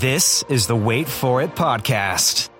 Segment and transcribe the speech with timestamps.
[0.00, 2.50] This is the Wait For It podcast.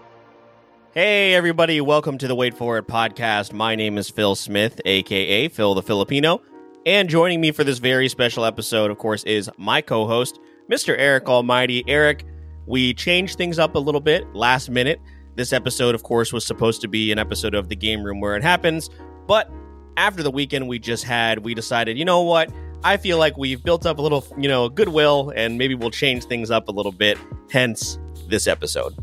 [0.95, 3.53] Hey, everybody, welcome to the Wait For It podcast.
[3.53, 6.41] My name is Phil Smith, aka Phil the Filipino.
[6.87, 10.95] And joining me for this very special episode, of course, is my co host, Mr.
[10.97, 11.85] Eric Almighty.
[11.87, 12.25] Eric,
[12.65, 14.99] we changed things up a little bit last minute.
[15.35, 18.35] This episode, of course, was supposed to be an episode of The Game Room Where
[18.37, 18.89] It Happens.
[19.27, 19.51] But
[19.99, 22.51] after the weekend we just had, we decided, you know what?
[22.85, 26.25] I feel like we've built up a little, you know, goodwill and maybe we'll change
[26.25, 27.19] things up a little bit.
[27.51, 27.99] Hence
[28.29, 28.95] this episode.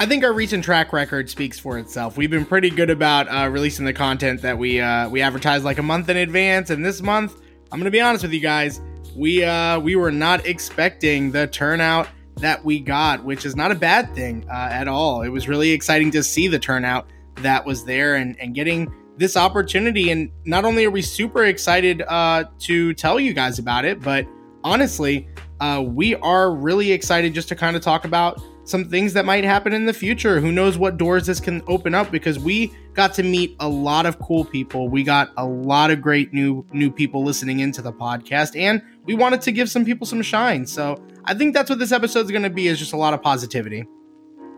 [0.00, 2.16] I think our recent track record speaks for itself.
[2.16, 5.78] We've been pretty good about uh, releasing the content that we uh, we advertise like
[5.78, 7.34] a month in advance, and this month,
[7.72, 8.80] I'm gonna be honest with you guys,
[9.16, 12.06] we uh, we were not expecting the turnout
[12.36, 15.22] that we got, which is not a bad thing uh, at all.
[15.22, 19.36] It was really exciting to see the turnout that was there and and getting this
[19.36, 20.10] opportunity.
[20.10, 24.26] And not only are we super excited uh, to tell you guys about it, but
[24.64, 25.28] honestly,
[25.60, 29.44] uh, we are really excited just to kind of talk about some things that might
[29.44, 30.40] happen in the future.
[30.40, 34.04] Who knows what doors this can open up because we got to meet a lot
[34.04, 34.88] of cool people.
[34.88, 39.14] We got a lot of great new new people listening into the podcast and we
[39.14, 40.66] wanted to give some people some shine.
[40.66, 43.14] So, I think that's what this episode is going to be is just a lot
[43.14, 43.86] of positivity.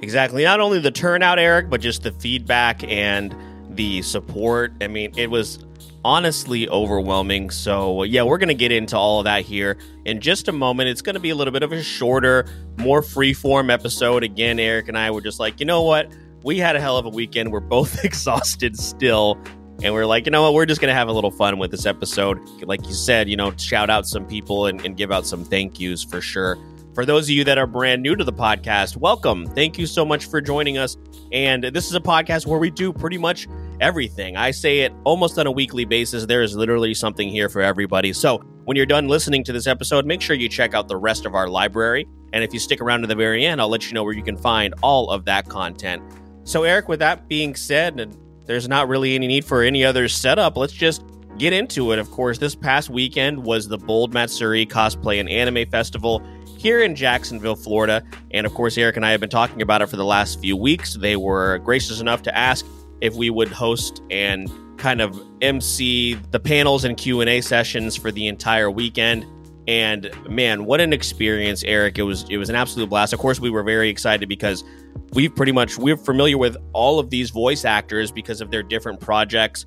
[0.03, 0.45] Exactly.
[0.45, 3.35] Not only the turnout, Eric, but just the feedback and
[3.75, 4.73] the support.
[4.81, 5.65] I mean, it was
[6.05, 7.51] honestly overwhelming.
[7.51, 10.89] So, yeah, we're going to get into all of that here in just a moment.
[10.89, 12.47] It's going to be a little bit of a shorter,
[12.79, 14.25] more free-form episode.
[14.25, 16.11] Again, Eric and I were just like, you know what?
[16.43, 17.53] We had a hell of a weekend.
[17.53, 19.39] We're both exhausted still.
[19.83, 20.55] And we're like, you know what?
[20.55, 22.39] We're just going to have a little fun with this episode.
[22.63, 25.81] Like you said, you know, shout out some people and, and give out some thank
[25.81, 26.59] yous for sure.
[26.93, 29.47] For those of you that are brand new to the podcast, welcome.
[29.47, 30.97] Thank you so much for joining us.
[31.31, 33.47] And this is a podcast where we do pretty much
[33.81, 34.37] everything.
[34.37, 36.27] I say it almost on a weekly basis.
[36.27, 38.13] There is literally something here for everybody.
[38.13, 41.27] So when you're done listening to this episode, make sure you check out the rest
[41.27, 42.09] of our library.
[42.33, 44.25] And if you stick around to the very end, I'll let you know where you
[44.25, 46.03] can find all of that content.
[46.43, 50.09] So, Eric, with that being said, and there's not really any need for any other
[50.09, 51.05] setup, let's just
[51.39, 52.01] get into it.
[52.01, 56.21] Of course, this past weekend was the Bold Matsuri Cosplay and Anime Festival
[56.61, 58.03] here in Jacksonville, Florida.
[58.33, 60.57] And of course, Eric and I have been talking about it for the last few
[60.57, 60.95] weeks.
[60.95, 62.67] They were gracious enough to ask
[63.01, 68.27] if we would host and kind of MC the panels and Q&A sessions for the
[68.27, 69.25] entire weekend.
[69.69, 71.99] And man, what an experience, Eric.
[71.99, 73.15] It was it was an absolute blast.
[73.15, 74.63] Of course, we were very excited because
[75.15, 79.01] we've pretty much we're familiar with all of these voice actors because of their different
[79.01, 79.65] projects.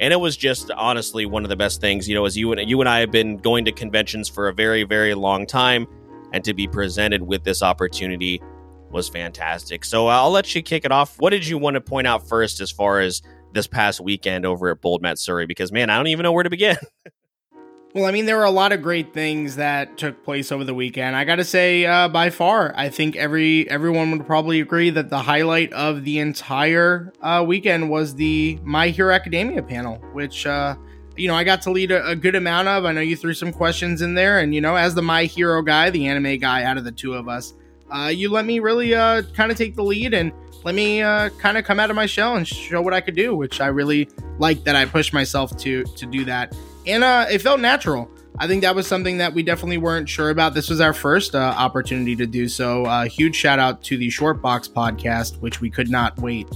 [0.00, 2.70] And it was just honestly one of the best things, you know, as you and
[2.70, 5.88] you and I have been going to conventions for a very, very long time
[6.32, 8.40] and to be presented with this opportunity
[8.90, 9.84] was fantastic.
[9.84, 11.16] So uh, I'll let you kick it off.
[11.18, 13.22] What did you want to point out first as far as
[13.52, 15.46] this past weekend over at Bold Matsuri?
[15.46, 16.76] Because man, I don't even know where to begin.
[17.94, 20.74] well, I mean, there were a lot of great things that took place over the
[20.74, 21.16] weekend.
[21.16, 25.10] I got to say, uh, by far, I think every everyone would probably agree that
[25.10, 30.76] the highlight of the entire uh, weekend was the My Hero Academia panel, which uh,
[31.18, 32.84] you know, I got to lead a, a, good amount of.
[32.84, 35.62] I know you threw some questions in there, and you know, as the my hero
[35.62, 37.54] guy, the anime guy out of the two of us,
[37.90, 40.32] uh, you let me really uh, kind of take the lead and
[40.64, 43.16] let me uh, kind of come out of my shell and show what I could
[43.16, 44.08] do, which I really
[44.38, 46.54] like that I pushed myself to to do that,
[46.86, 48.10] and uh, it felt natural.
[48.40, 50.54] I think that was something that we definitely weren't sure about.
[50.54, 52.84] This was our first uh, opportunity to do so.
[52.84, 56.48] Uh, huge shout out to the Short Box podcast, which we could not wait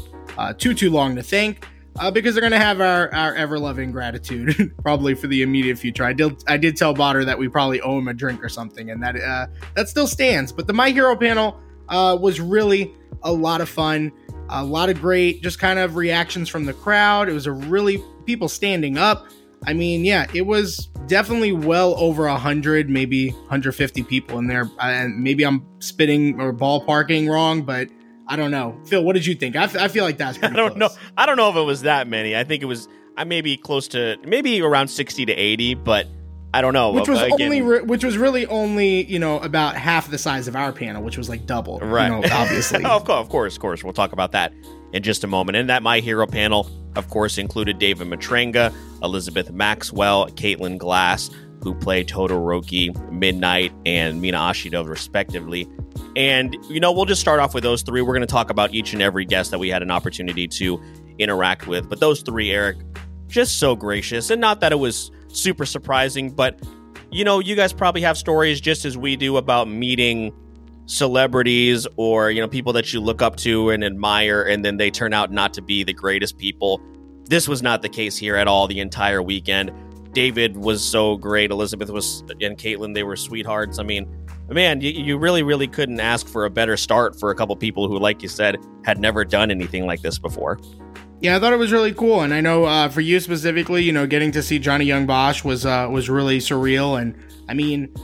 [0.58, 1.66] too too long to thank
[1.98, 6.04] uh, because they're gonna have our, our ever loving gratitude probably for the immediate future.
[6.04, 8.90] I did I did tell Botter that we probably owe him a drink or something,
[8.90, 10.52] and that uh, that still stands.
[10.52, 14.12] But the My Hero panel uh, was really a lot of fun,
[14.48, 17.28] a lot of great just kind of reactions from the crowd.
[17.28, 19.26] It was a really people standing up.
[19.64, 24.68] I mean, yeah, it was definitely well over a hundred, maybe 150 people in there,
[24.80, 27.88] and maybe I'm spitting or ballparking wrong, but
[28.28, 28.78] I don't know.
[28.86, 29.56] Phil, what did you think?
[29.56, 30.76] I, f- I feel like that's I don't close.
[30.76, 30.88] know.
[31.16, 32.36] I don't know if it was that many.
[32.36, 36.06] I think it was I maybe close to maybe around 60 to 80, but
[36.54, 36.92] I don't know.
[36.92, 40.48] Which was Again, only re- which was really only, you know, about half the size
[40.48, 41.78] of our panel, which was like double.
[41.80, 42.06] Right.
[42.06, 42.84] You know, obviously.
[42.84, 43.84] of course, of course, of course.
[43.84, 44.52] We'll talk about that
[44.92, 45.56] in just a moment.
[45.56, 48.72] And that My Hero panel, of course, included David Matranga,
[49.02, 51.30] Elizabeth Maxwell, Caitlin Glass,
[51.62, 55.66] who played Todoroki, Midnight, and Mina Ashido, respectively.
[56.14, 58.02] And, you know, we'll just start off with those three.
[58.02, 60.82] We're going to talk about each and every guest that we had an opportunity to
[61.18, 61.88] interact with.
[61.88, 62.76] But those three, Eric,
[63.28, 64.30] just so gracious.
[64.30, 66.60] And not that it was super surprising, but,
[67.10, 70.34] you know, you guys probably have stories just as we do about meeting
[70.84, 74.90] celebrities or, you know, people that you look up to and admire, and then they
[74.90, 76.80] turn out not to be the greatest people.
[77.24, 79.72] This was not the case here at all the entire weekend.
[80.12, 81.50] David was so great.
[81.50, 83.78] Elizabeth was, and Caitlin, they were sweethearts.
[83.78, 87.34] I mean, man, you, you really, really couldn't ask for a better start for a
[87.34, 90.58] couple people who, like you said, had never done anything like this before.
[91.20, 93.92] Yeah, I thought it was really cool, and I know uh, for you specifically, you
[93.92, 97.16] know, getting to see Johnny Yong Bosch was uh, was really surreal, and
[97.48, 97.94] I mean,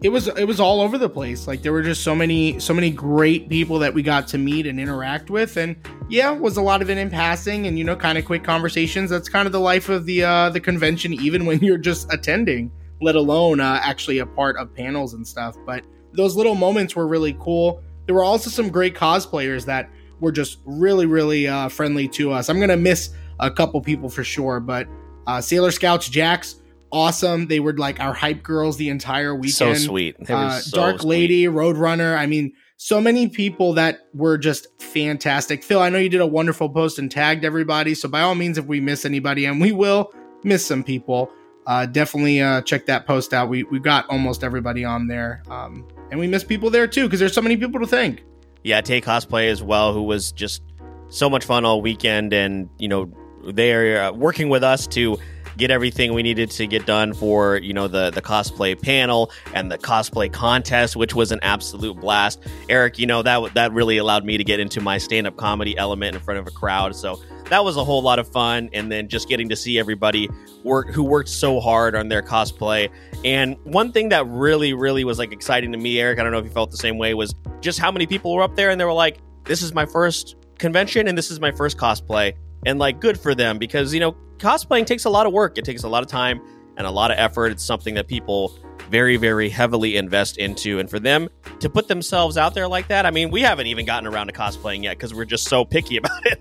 [0.00, 1.48] it was it was all over the place.
[1.48, 4.64] Like there were just so many so many great people that we got to meet
[4.64, 5.74] and interact with, and
[6.08, 9.10] yeah, was a lot of it in passing and you know, kind of quick conversations.
[9.10, 12.70] That's kind of the life of the uh, the convention, even when you're just attending,
[13.00, 15.56] let alone uh, actually a part of panels and stuff.
[15.66, 17.82] But those little moments were really cool.
[18.06, 19.90] There were also some great cosplayers that
[20.20, 22.48] were just really, really uh, friendly to us.
[22.48, 24.88] I'm gonna miss a couple people for sure, but
[25.26, 26.56] uh, Sailor Scouts Jax,
[26.90, 27.46] awesome.
[27.46, 29.54] They were like our hype girls the entire weekend.
[29.54, 30.16] So sweet.
[30.28, 31.08] Uh, so Dark sweet.
[31.08, 32.16] Lady, Roadrunner.
[32.16, 35.62] I mean, so many people that were just fantastic.
[35.62, 37.94] Phil, I know you did a wonderful post and tagged everybody.
[37.94, 40.12] So by all means, if we miss anybody, and we will
[40.44, 41.30] miss some people,
[41.68, 43.48] uh, definitely uh, check that post out.
[43.48, 47.20] We we got almost everybody on there, um, and we miss people there too because
[47.20, 48.24] there's so many people to thank
[48.68, 50.62] yeah, Tay Cosplay as well, who was just
[51.08, 53.10] so much fun all weekend, and you know
[53.44, 55.16] they are uh, working with us to
[55.58, 59.70] get everything we needed to get done for you know the the cosplay panel and
[59.70, 62.40] the cosplay contest which was an absolute blast.
[62.68, 66.16] Eric you know that that really allowed me to get into my stand-up comedy element
[66.16, 66.96] in front of a crowd.
[66.96, 67.20] So
[67.50, 68.68] that was a whole lot of fun.
[68.72, 70.28] And then just getting to see everybody
[70.64, 72.90] work who worked so hard on their cosplay.
[73.24, 76.38] And one thing that really really was like exciting to me eric i don't know
[76.38, 78.80] if you felt the same way was just how many people were up there and
[78.80, 82.34] they were like this is my first convention and this is my first cosplay
[82.68, 85.64] and like good for them because you know cosplaying takes a lot of work it
[85.64, 86.40] takes a lot of time
[86.76, 88.56] and a lot of effort it's something that people
[88.90, 91.28] very very heavily invest into and for them
[91.60, 94.32] to put themselves out there like that i mean we haven't even gotten around to
[94.32, 96.40] cosplaying yet because we're just so picky about it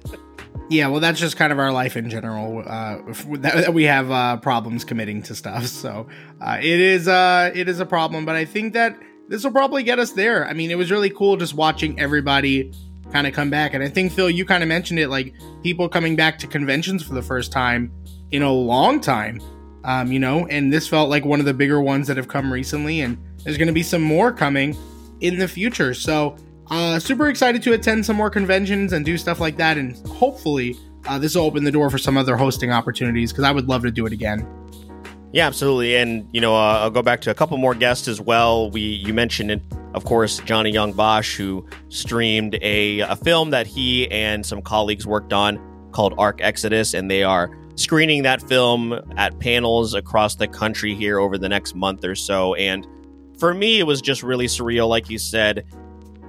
[0.70, 2.60] yeah, well, that's just kind of our life in general.
[2.60, 2.98] Uh,
[3.38, 6.08] that, we have uh, problems committing to stuff, so
[6.42, 8.26] uh, it is uh, it is a problem.
[8.26, 8.98] But I think that
[9.30, 10.48] this will probably get us there.
[10.48, 12.74] I mean, it was really cool just watching everybody
[13.12, 15.33] kind of come back, and I think Phil, you kind of mentioned it, like
[15.63, 17.92] people coming back to conventions for the first time
[18.31, 19.42] in a long time.
[19.83, 22.51] Um, you know, and this felt like one of the bigger ones that have come
[22.51, 24.75] recently, and there's going to be some more coming
[25.21, 25.94] in the future.
[25.94, 26.36] So
[26.69, 30.75] uh, super excited to attend some more conventions and do stuff like that, and hopefully
[31.07, 33.83] uh, this will open the door for some other hosting opportunities because I would love
[33.83, 34.45] to do it again.
[35.34, 38.22] Yeah, absolutely, and you know, uh, I'll go back to a couple more guests as
[38.22, 38.72] well.
[38.72, 39.62] We you mentioned it,
[39.94, 45.06] of course, Johnny Yong Bosch, who streamed a, a film that he and some colleagues
[45.06, 45.60] worked on
[45.92, 51.20] called Arc Exodus, and they are screening that film at panels across the country here
[51.20, 52.56] over the next month or so.
[52.56, 52.88] And
[53.38, 55.66] for me, it was just really surreal, like you said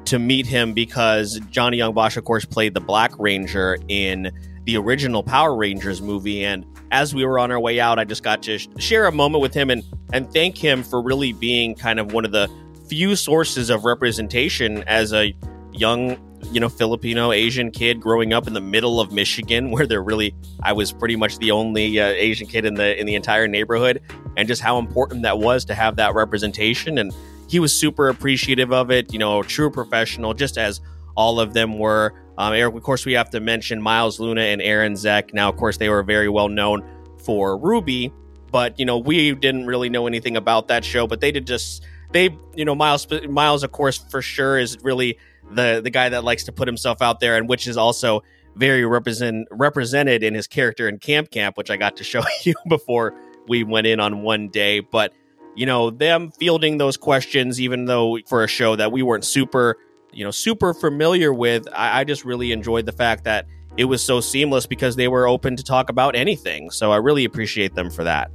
[0.06, 4.32] to meet him because Johnny Yong Bosch, of course, played the Black Ranger in
[4.68, 6.44] the original Power Rangers movie.
[6.44, 9.12] And as we were on our way out, I just got to sh- share a
[9.12, 9.82] moment with him and,
[10.12, 12.50] and thank him for really being kind of one of the
[12.86, 15.34] few sources of representation as a
[15.72, 16.18] young,
[16.52, 20.34] you know, Filipino Asian kid growing up in the middle of Michigan, where they're really,
[20.62, 24.02] I was pretty much the only uh, Asian kid in the in the entire neighborhood,
[24.36, 27.14] and just how important that was to have that representation and
[27.48, 29.14] he was super appreciative of it.
[29.14, 30.82] You know, true professional, just as
[31.16, 32.12] all of them were.
[32.38, 35.34] Um, Eric, of course, we have to mention Miles Luna and Arryn Zech.
[35.34, 36.84] Now, of course, they were very well known
[37.18, 38.12] for RWBY,
[38.52, 41.08] but you know, we didn't really know anything about that show.
[41.08, 45.18] But they did just they, you know, Miles Miles, of course, for sure is really
[45.50, 48.22] the the guy that likes to put himself out there, and which is also
[48.54, 52.54] very represent represented in his character in Camp Camp, which I got to show you
[52.68, 53.14] before
[53.48, 55.12] we went in on one day, but
[55.56, 59.76] you know, them fielding those questions, even though for a show that we weren't super,
[60.12, 63.46] you know, super familiar with, I, I just really enjoyed the fact that
[63.76, 66.70] it was so seamless because they were open to talk about anything.
[66.70, 68.30] So I really appreciate them for that.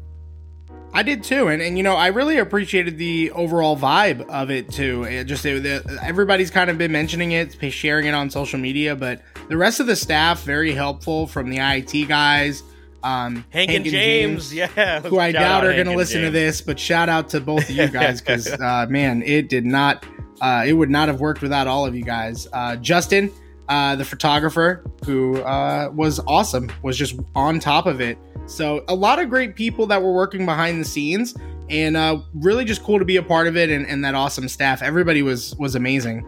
[0.95, 4.69] I did too, and and you know I really appreciated the overall vibe of it
[4.69, 5.03] too.
[5.05, 9.19] It just it, everybody's kind of been mentioning it, sharing it on social media, but
[9.49, 12.61] the rest of the staff very helpful from the IT guys
[13.03, 16.27] um, Hank, Hank and, James, James, yeah, who I doubt are going to listen James.
[16.27, 19.65] to this, but shout out to both of you guys because uh, man, it did
[19.65, 20.05] not,
[20.41, 22.47] uh, it would not have worked without all of you guys.
[22.53, 23.29] Uh, Justin,
[23.67, 28.17] uh, the photographer, who uh, was awesome, was just on top of it.
[28.45, 31.35] So a lot of great people that were working behind the scenes,
[31.69, 34.47] and uh, really just cool to be a part of it, and, and that awesome
[34.47, 34.81] staff.
[34.81, 36.25] Everybody was was amazing.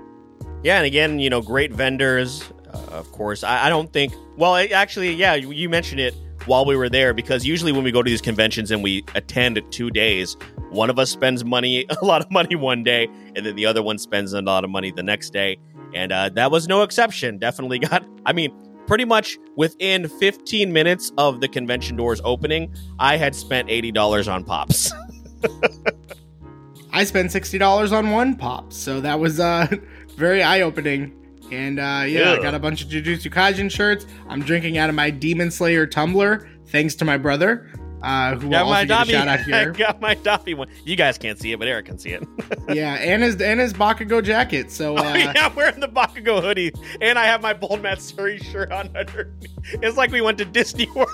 [0.64, 3.44] Yeah, and again, you know, great vendors, uh, of course.
[3.44, 6.16] I, I, don't think, well, actually, yeah, you, you mentioned it
[6.46, 9.62] while we were there because usually when we go to these conventions and we attend
[9.72, 10.38] two days,
[10.70, 13.82] one of us spends money, a lot of money one day, and then the other
[13.82, 15.58] one spends a lot of money the next day.
[15.94, 17.38] And uh, that was no exception.
[17.38, 18.54] Definitely got, I mean,
[18.86, 24.44] pretty much within 15 minutes of the convention doors opening, I had spent $80 on
[24.44, 24.92] pops.
[26.94, 28.72] I spent $60 on one pop.
[28.72, 29.68] So that was uh,
[30.16, 31.25] very eye opening.
[31.52, 34.06] And uh, yeah, I got a bunch of Jujutsu Kaisen shirts.
[34.28, 37.72] I'm drinking out of my Demon Slayer tumbler, thanks to my brother.
[38.06, 39.56] Uh, who got my Dobby, shout out here.
[39.56, 40.68] I got my Dobby one.
[40.84, 42.24] You guys can't see it, but Eric can see it.
[42.70, 44.72] yeah, and his and his Bakugo jacket.
[44.72, 46.72] So oh, uh, oh, yeah, I'm wearing the Bakugo hoodie,
[47.02, 49.50] and I have my Bold Matsuri shirt on underneath.
[49.82, 51.10] It's like we went to Disney World.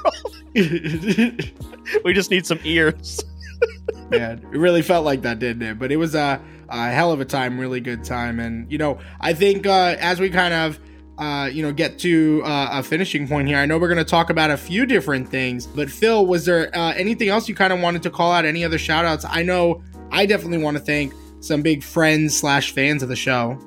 [2.04, 3.24] we just need some ears.
[4.10, 5.80] Man, it really felt like that, didn't it?
[5.80, 9.00] But it was a, a hell of a time, really good time, and you know,
[9.20, 10.80] I think uh, as we kind of
[11.18, 13.58] uh, you know, get to uh, a finishing point here.
[13.58, 16.76] I know we're going to talk about a few different things, but Phil, was there
[16.76, 18.44] uh, anything else you kind of wanted to call out?
[18.44, 19.24] Any other shout outs?
[19.30, 23.60] I know I definitely want to thank some big friends slash fans of the show.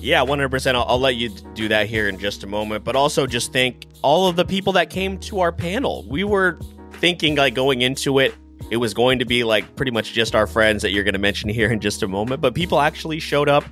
[0.00, 0.74] Yeah, 100%.
[0.74, 3.86] I'll, I'll let you do that here in just a moment, but also just thank
[4.02, 6.06] all of the people that came to our panel.
[6.08, 6.58] We were
[6.92, 8.34] thinking, like, going into it,
[8.70, 11.18] it was going to be like pretty much just our friends that you're going to
[11.18, 13.64] mention here in just a moment, but people actually showed up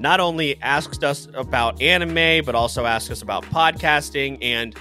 [0.00, 4.38] not only asked us about anime, but also asked us about podcasting.
[4.40, 4.74] And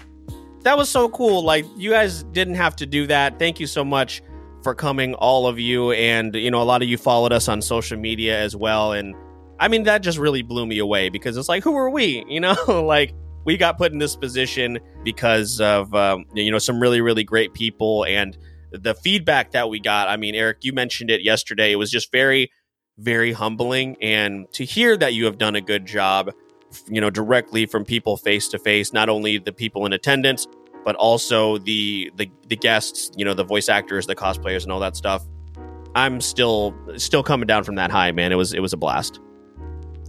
[0.63, 1.43] that was so cool.
[1.43, 3.37] Like, you guys didn't have to do that.
[3.37, 4.21] Thank you so much
[4.63, 5.91] for coming, all of you.
[5.91, 8.93] And, you know, a lot of you followed us on social media as well.
[8.93, 9.13] And
[9.59, 12.23] I mean, that just really blew me away because it's like, who are we?
[12.29, 13.13] You know, like,
[13.45, 17.53] we got put in this position because of, um, you know, some really, really great
[17.53, 18.05] people.
[18.05, 18.37] And
[18.71, 21.71] the feedback that we got, I mean, Eric, you mentioned it yesterday.
[21.71, 22.51] It was just very,
[22.97, 23.97] very humbling.
[24.01, 26.31] And to hear that you have done a good job,
[26.88, 30.47] you know, directly from people face to face, not only the people in attendance,
[30.85, 34.79] but also the, the the guests, you know, the voice actors, the cosplayers, and all
[34.79, 35.25] that stuff.
[35.95, 38.31] I'm still still coming down from that high, man.
[38.31, 39.19] It was it was a blast.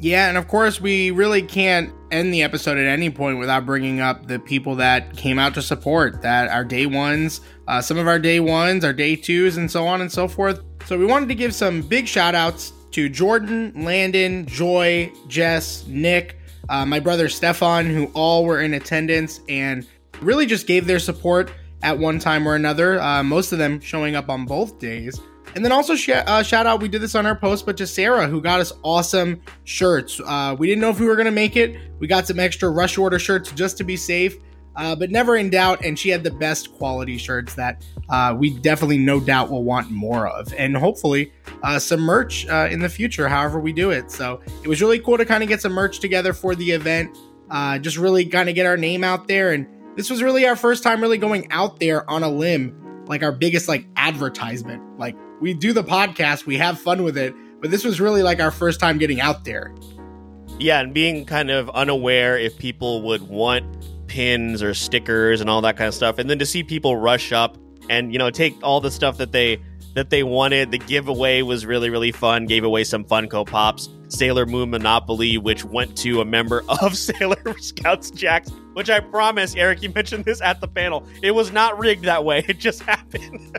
[0.02, 4.00] Yeah, and of course, we really can't end the episode at any point without bringing
[4.00, 8.08] up the people that came out to support, that our day ones, uh, some of
[8.08, 10.62] our day ones, our day twos, and so on and so forth.
[10.86, 16.38] So we wanted to give some big shout outs to Jordan, Landon, Joy, Jess, Nick,
[16.70, 19.86] uh, my brother Stefan, who all were in attendance and
[20.22, 21.52] really just gave their support
[21.82, 23.00] at one time or another.
[23.00, 25.20] Uh, most of them showing up on both days.
[25.54, 27.86] And then also sh- uh, shout out, we did this on our post, but to
[27.86, 30.20] Sarah who got us awesome shirts.
[30.24, 31.76] Uh, we didn't know if we were gonna make it.
[31.98, 34.36] We got some extra rush order shirts just to be safe
[34.76, 35.84] uh, but never in doubt.
[35.84, 39.90] And she had the best quality shirts that uh, we definitely, no doubt, will want
[39.90, 43.28] more of, and hopefully uh, some merch uh, in the future.
[43.28, 44.10] However, we do it.
[44.10, 47.16] So it was really cool to kind of get some merch together for the event.
[47.82, 49.66] Just really kind of get our name out there, and
[49.96, 53.32] this was really our first time really going out there on a limb, like our
[53.32, 54.98] biggest like advertisement.
[54.98, 58.40] Like we do the podcast, we have fun with it, but this was really like
[58.40, 59.74] our first time getting out there.
[60.58, 63.64] Yeah, and being kind of unaware if people would want
[64.10, 67.30] pins or stickers and all that kind of stuff and then to see people rush
[67.30, 67.56] up
[67.88, 69.56] and you know take all the stuff that they
[69.94, 74.46] that they wanted the giveaway was really really fun gave away some funko pops sailor
[74.46, 79.82] moon monopoly which went to a member of sailor scouts jacks which i promise eric
[79.82, 81.06] you mentioned this at the panel.
[81.22, 82.44] It was not rigged that way.
[82.48, 83.56] It just happened.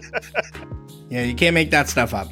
[1.09, 2.29] Yeah you can't make that stuff up.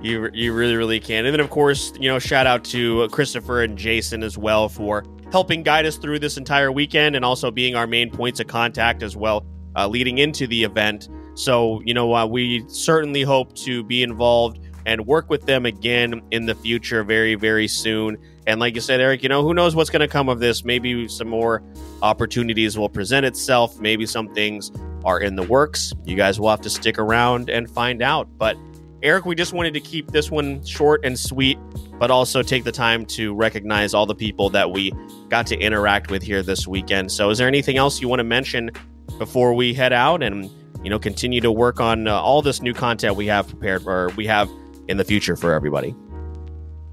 [0.00, 1.26] You, you really really can.
[1.26, 5.04] And then of course you know shout out to christopher and jason as well for
[5.32, 9.02] helping guide us through this entire weekend and also being our main points of contact
[9.02, 9.44] as well
[9.78, 11.08] uh, leading into the event.
[11.34, 16.22] So, you know, uh, we certainly hope to be involved and work with them again
[16.30, 18.16] in the future very, very soon.
[18.46, 20.64] And like you said, Eric, you know, who knows what's going to come of this?
[20.64, 21.62] Maybe some more
[22.00, 23.78] opportunities will present itself.
[23.78, 24.72] Maybe some things
[25.04, 25.92] are in the works.
[26.06, 28.30] You guys will have to stick around and find out.
[28.38, 28.56] But
[29.02, 31.58] Eric, we just wanted to keep this one short and sweet,
[31.98, 34.90] but also take the time to recognize all the people that we
[35.28, 37.12] got to interact with here this weekend.
[37.12, 38.70] So, is there anything else you want to mention
[39.18, 40.50] before we head out and
[40.82, 44.08] you know continue to work on uh, all this new content we have prepared or
[44.16, 44.48] we have
[44.88, 45.94] in the future for everybody?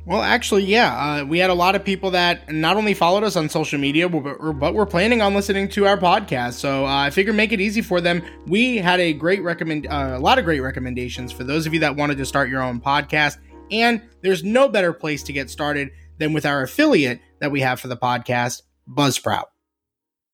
[0.05, 1.21] Well, actually, yeah.
[1.21, 4.07] Uh, we had a lot of people that not only followed us on social media,
[4.07, 6.53] but, but were planning on listening to our podcast.
[6.53, 8.21] So uh, I figured make it easy for them.
[8.45, 11.79] We had a great recommend, uh, a lot of great recommendations for those of you
[11.79, 13.37] that wanted to start your own podcast.
[13.71, 17.79] And there's no better place to get started than with our affiliate that we have
[17.79, 19.45] for the podcast, Buzzsprout.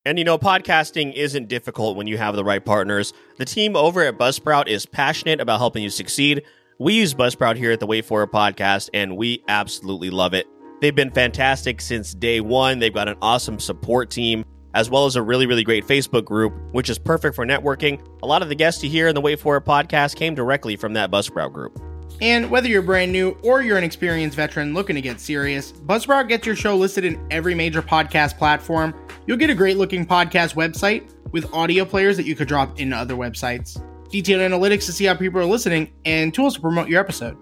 [0.03, 3.13] And you know, podcasting isn't difficult when you have the right partners.
[3.37, 6.43] The team over at Buzzsprout is passionate about helping you succeed
[6.81, 10.47] we use Buzzsprout here at the Wait For It podcast, and we absolutely love it.
[10.81, 12.79] They've been fantastic since day one.
[12.79, 16.53] They've got an awesome support team, as well as a really, really great Facebook group,
[16.71, 18.03] which is perfect for networking.
[18.23, 20.75] A lot of the guests you hear in the Wait For It podcast came directly
[20.75, 21.79] from that Buzzsprout group.
[22.19, 26.29] And whether you're brand new or you're an experienced veteran looking to get serious, Buzzsprout
[26.29, 28.95] gets your show listed in every major podcast platform.
[29.27, 32.97] You'll get a great looking podcast website with audio players that you could drop into
[32.97, 33.79] other websites,
[34.11, 37.37] detailed analytics to see how people are listening, and tools to promote your episode.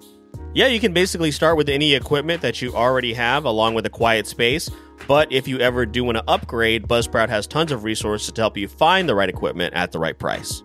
[0.53, 3.89] Yeah, you can basically start with any equipment that you already have, along with a
[3.89, 4.69] quiet space.
[5.07, 8.57] But if you ever do want to upgrade, Buzzsprout has tons of resources to help
[8.57, 10.63] you find the right equipment at the right price.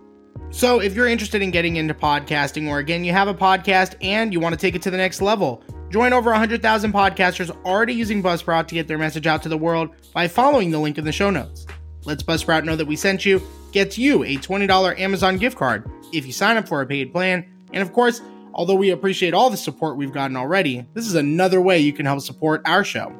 [0.50, 4.32] So, if you're interested in getting into podcasting, or again, you have a podcast and
[4.32, 8.22] you want to take it to the next level, join over 100,000 podcasters already using
[8.22, 11.12] Buzzsprout to get their message out to the world by following the link in the
[11.12, 11.66] show notes.
[12.04, 13.42] Let's Buzzsprout know that we sent you,
[13.74, 17.44] gets you a $20 Amazon gift card if you sign up for a paid plan,
[17.74, 18.22] and of course,
[18.54, 22.06] Although we appreciate all the support we've gotten already, this is another way you can
[22.06, 23.12] help support our show.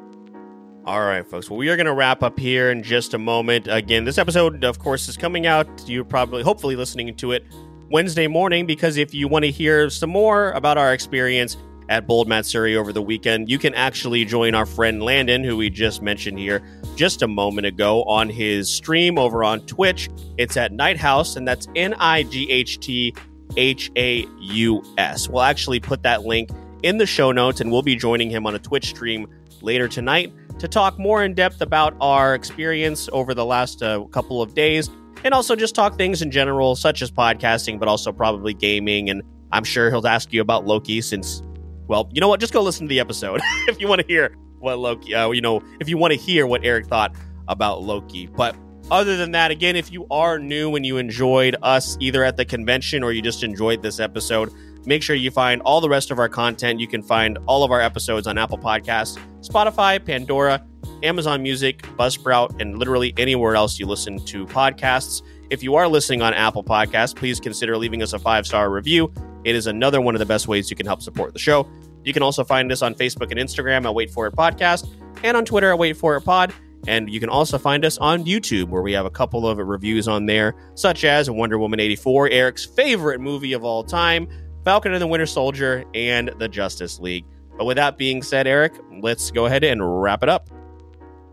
[0.85, 1.49] All right, folks.
[1.49, 3.67] Well, we are going to wrap up here in just a moment.
[3.67, 5.67] Again, this episode, of course, is coming out.
[5.87, 7.45] You're probably, hopefully, listening to it
[7.91, 11.57] Wednesday morning because if you want to hear some more about our experience
[11.89, 15.69] at Bold Matsuri over the weekend, you can actually join our friend Landon, who we
[15.69, 16.63] just mentioned here
[16.95, 20.09] just a moment ago, on his stream over on Twitch.
[20.37, 23.13] It's at NightHaus, and that's N I G H T
[23.57, 25.29] H A U S.
[25.29, 26.49] We'll actually put that link
[26.83, 29.27] in the show notes, and we'll be joining him on a Twitch stream
[29.61, 34.41] later tonight to talk more in depth about our experience over the last uh, couple
[34.41, 34.89] of days
[35.23, 39.09] and also just talk things in general, such as podcasting, but also probably gaming.
[39.09, 41.41] And I'm sure he'll ask you about Loki since,
[41.87, 42.39] well, you know what?
[42.39, 44.35] Just go listen to the episode if you want to hear
[44.65, 47.15] what Loki, uh, you know, if you want to hear what Eric thought
[47.47, 48.27] about Loki.
[48.27, 48.55] But
[48.91, 52.43] other than that, again, if you are new and you enjoyed us either at the
[52.43, 54.51] convention or you just enjoyed this episode,
[54.85, 56.79] make sure you find all the rest of our content.
[56.79, 60.65] You can find all of our episodes on Apple Podcasts, Spotify, Pandora,
[61.03, 65.21] Amazon Music, Buzzsprout, and literally anywhere else you listen to podcasts.
[65.49, 69.13] If you are listening on Apple Podcasts, please consider leaving us a five star review.
[69.43, 71.67] It is another one of the best ways you can help support the show.
[72.05, 74.87] You can also find us on Facebook and Instagram at Wait For It Podcast
[75.23, 76.53] and on Twitter at Wait For It Pod.
[76.87, 80.07] And you can also find us on YouTube, where we have a couple of reviews
[80.07, 84.27] on there, such as Wonder Woman 84, Eric's favorite movie of all time,
[84.63, 87.25] Falcon and the Winter Soldier, and the Justice League.
[87.57, 90.47] But with that being said, Eric, let's go ahead and wrap it up.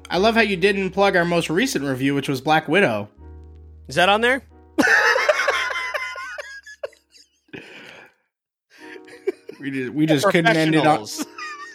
[0.09, 3.11] I love how you didn't plug our most recent review, which was Black Widow.
[3.89, 4.43] Is that on there?
[9.63, 11.07] We just, we just couldn't end it on.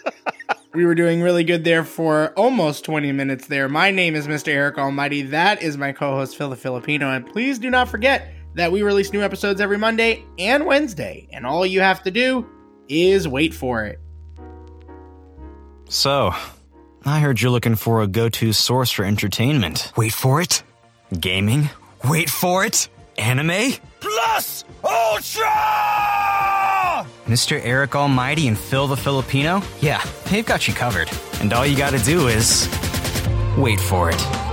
[0.74, 3.68] we were doing really good there for almost 20 minutes there.
[3.68, 4.48] My name is Mr.
[4.48, 5.22] Eric Almighty.
[5.22, 7.10] That is my co host, Phil the Filipino.
[7.10, 11.28] And please do not forget that we release new episodes every Monday and Wednesday.
[11.32, 12.46] And all you have to do
[12.88, 13.98] is wait for it.
[15.88, 16.34] So,
[17.06, 19.92] I heard you're looking for a go to source for entertainment.
[19.96, 20.62] Wait for it.
[21.18, 21.70] Gaming.
[22.04, 22.88] Wait for it.
[23.16, 23.72] Anime.
[24.00, 26.37] Plus Ultra!
[27.26, 27.60] Mr.
[27.62, 29.62] Eric Almighty and Phil the Filipino?
[29.80, 31.10] Yeah, they've got you covered.
[31.40, 32.68] And all you gotta do is
[33.56, 34.48] wait for it.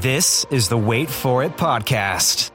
[0.00, 2.50] This is the Wait For It podcast.